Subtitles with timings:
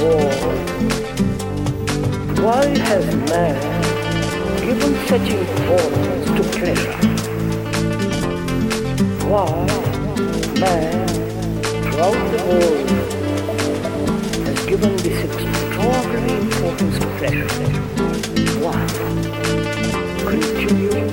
[0.00, 0.30] All,
[2.40, 3.58] why has man
[4.60, 6.96] given such importance to pleasure?
[9.26, 9.50] Why
[10.60, 11.08] man
[11.82, 12.88] throughout the world
[14.46, 17.50] has given this extraordinary importance to pleasure?
[18.62, 18.78] Why?
[20.30, 21.08] Continuing,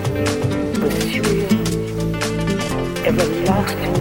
[0.76, 1.50] pursuing,
[3.04, 3.96] everlasting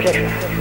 [0.00, 0.55] pleasure.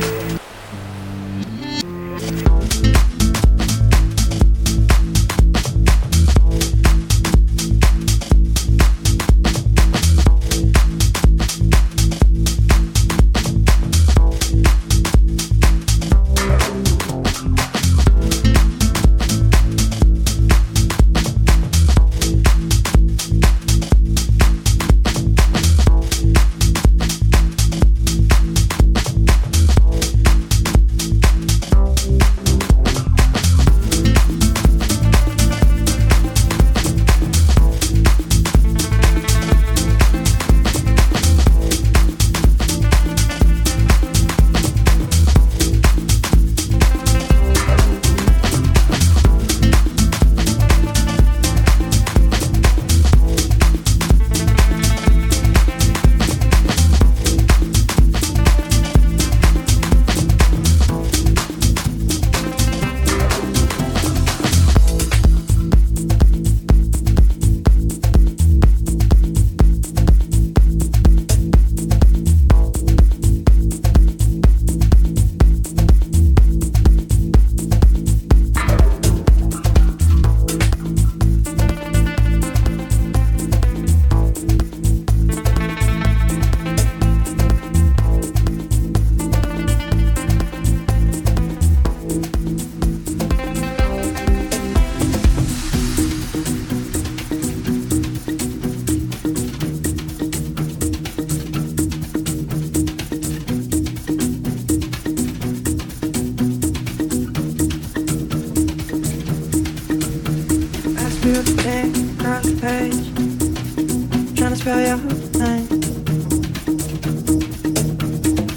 [114.56, 114.98] To spell your
[115.40, 115.68] name.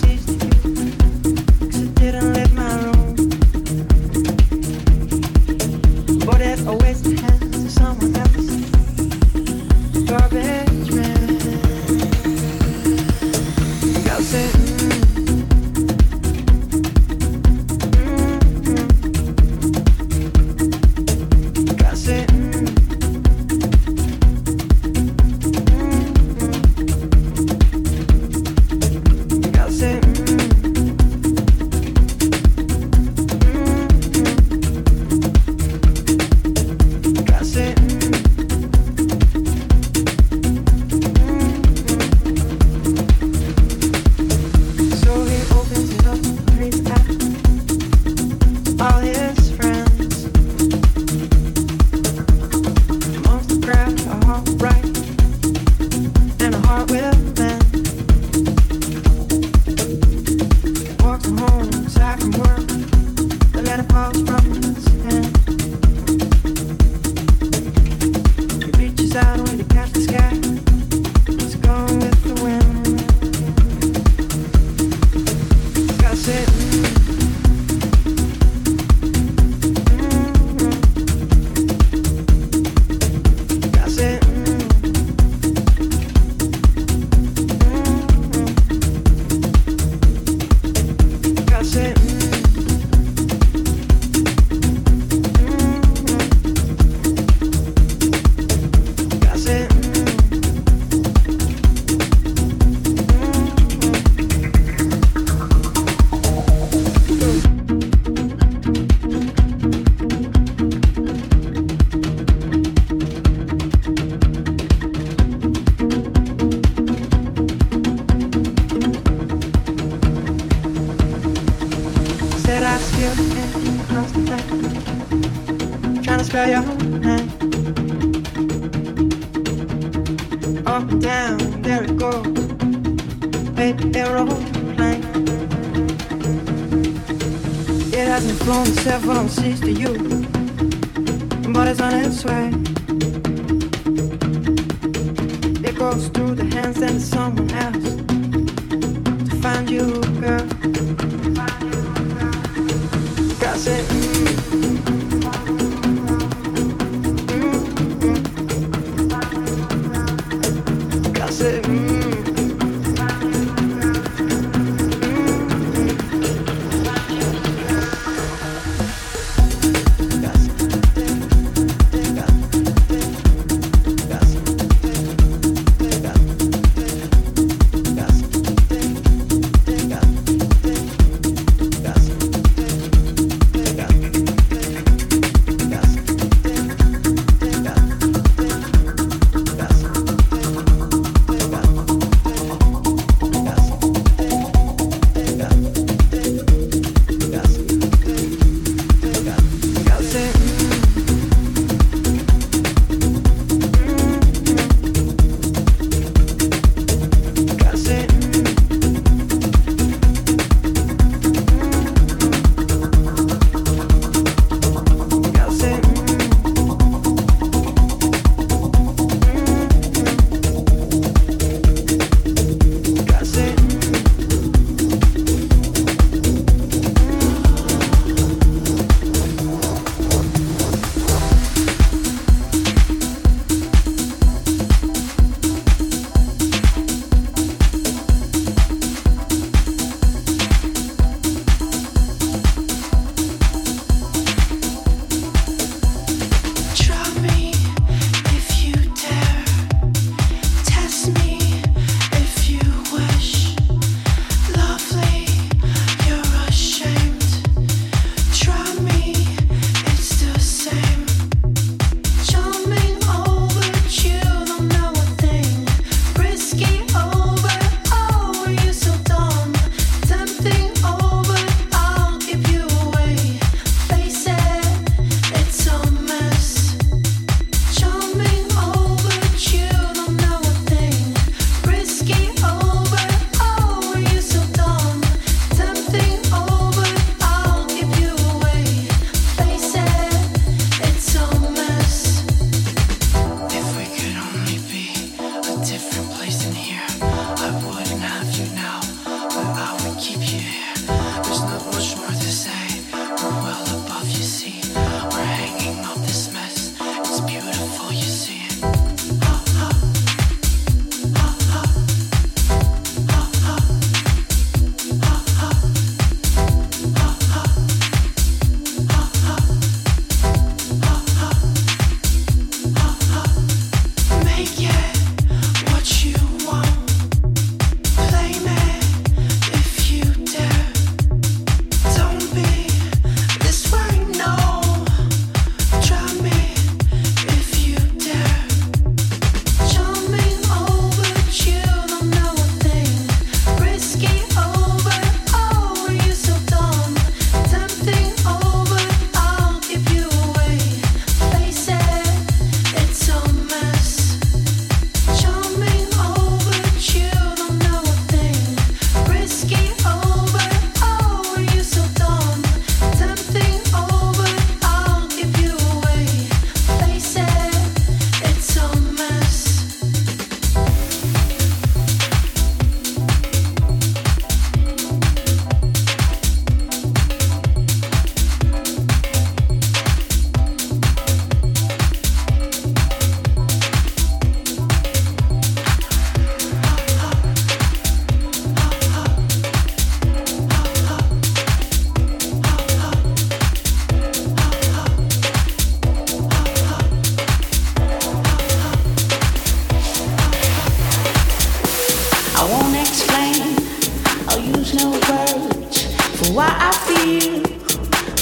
[404.89, 407.43] words for what I feel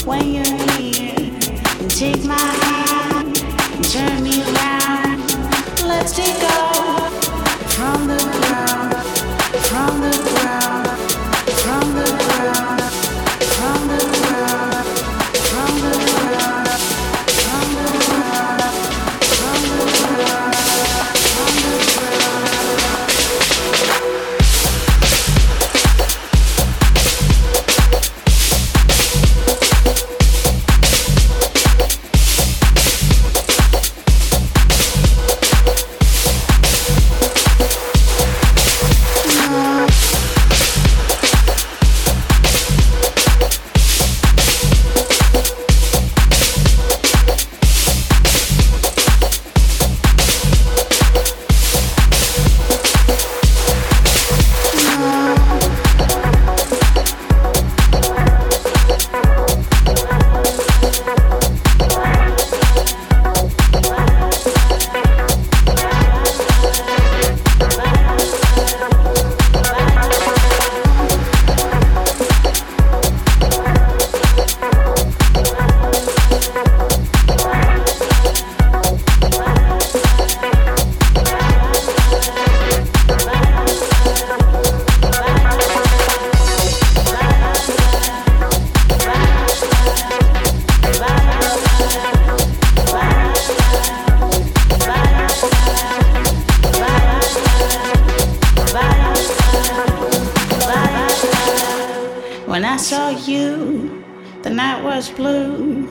[0.04, 1.14] when you're near?
[1.80, 5.20] And take my hand and turn me around.
[5.88, 7.12] Let's take off
[7.74, 8.39] from the
[102.60, 104.04] When I saw you,
[104.42, 105.88] the night was blue.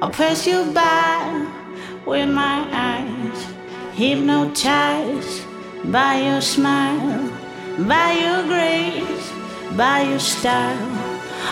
[0.00, 1.48] I pressed you by
[2.06, 3.38] with my eyes,
[3.94, 5.42] hypnotized
[5.90, 7.28] by your smile,
[7.88, 9.32] by your grace,
[9.76, 10.90] by your style.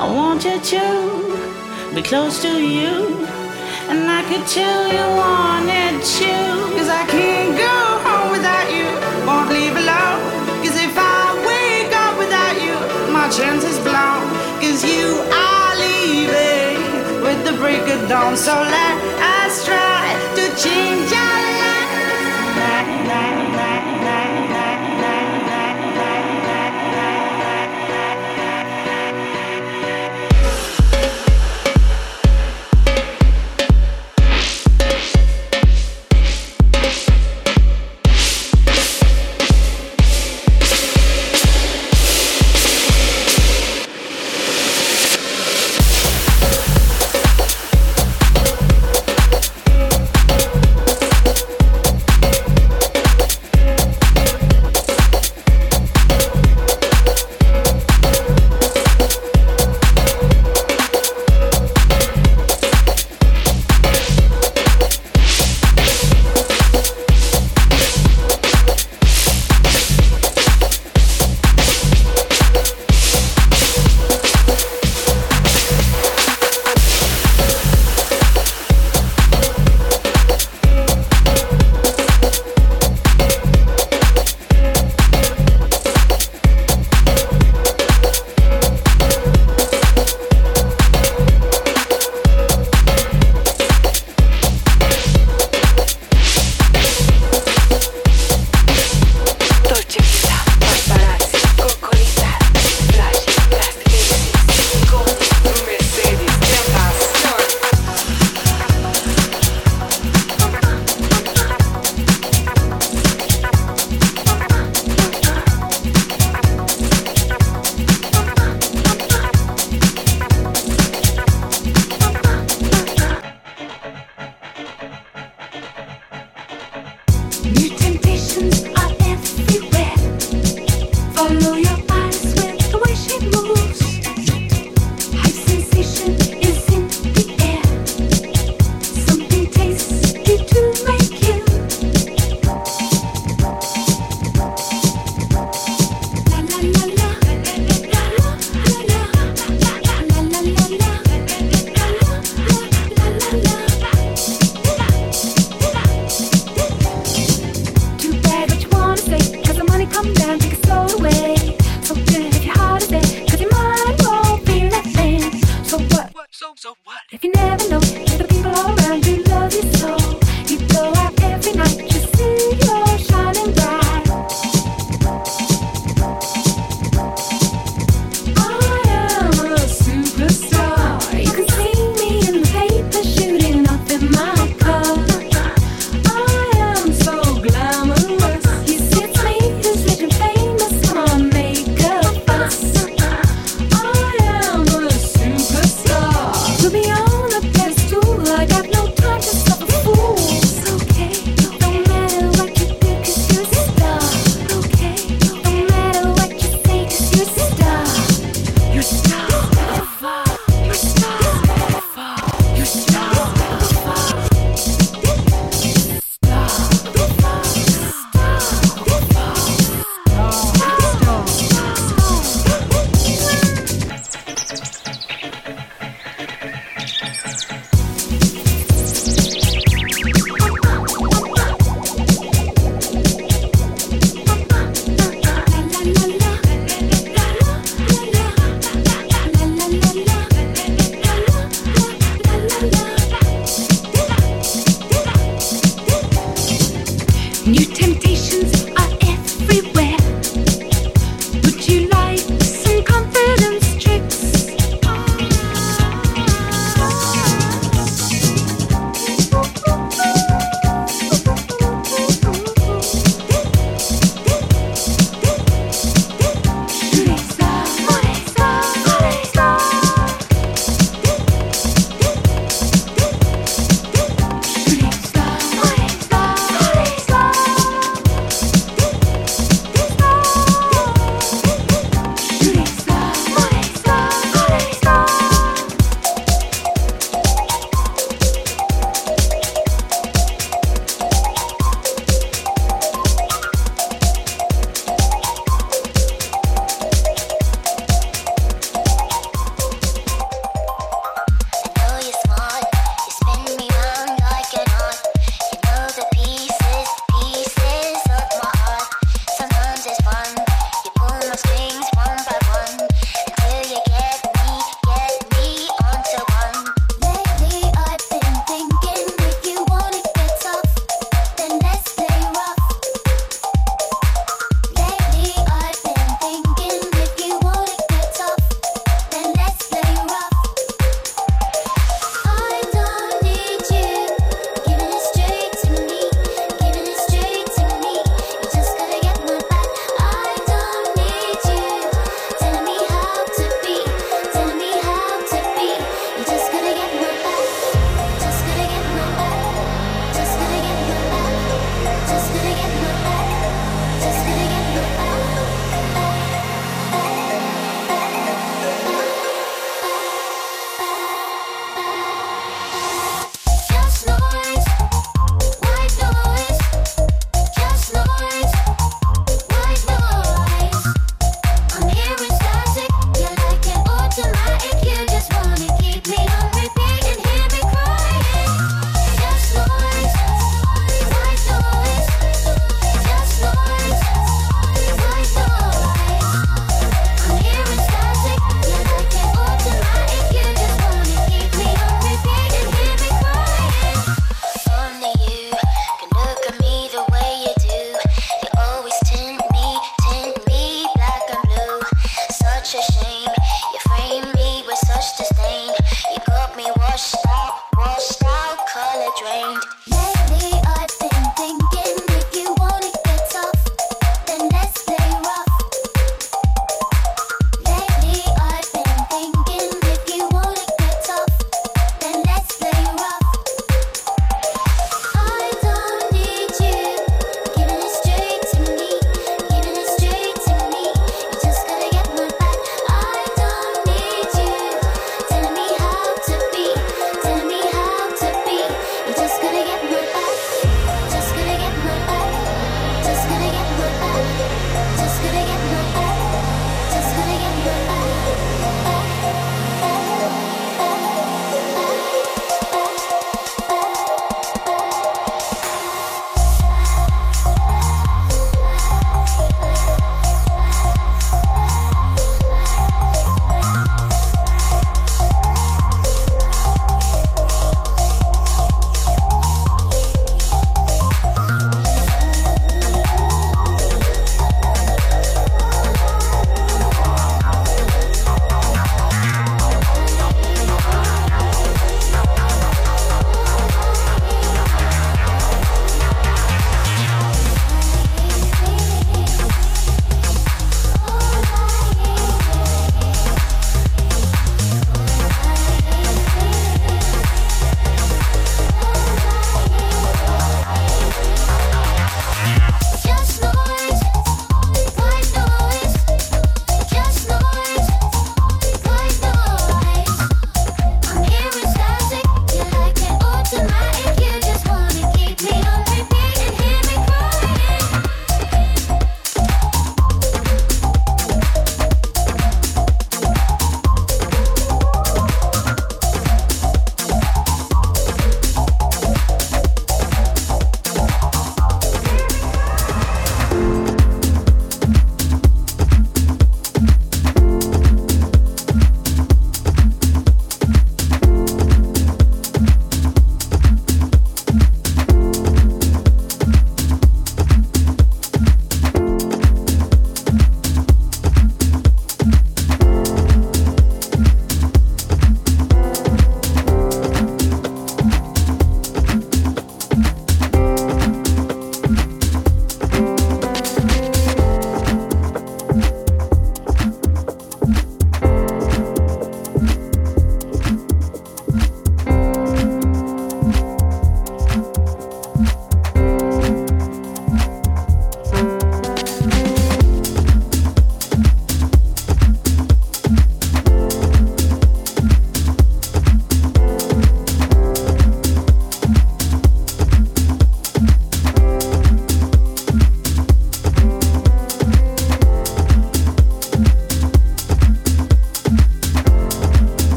[0.00, 3.26] I wanted to be close to you,
[3.90, 6.32] and I could tell you wanted to.
[6.74, 8.88] Cause I can't go home without you,
[9.28, 10.24] won't leave alone.
[10.64, 13.93] Cause if I wake up without you, my chance is blown.
[14.82, 18.36] You are leaving with the break of dawn.
[18.36, 18.96] So let
[19.46, 21.34] us try to change our